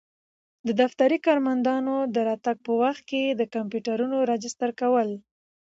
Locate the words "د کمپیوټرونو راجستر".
3.29-4.69